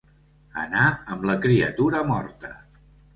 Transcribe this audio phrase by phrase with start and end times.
[0.61, 2.51] Anar amb la criatura morta.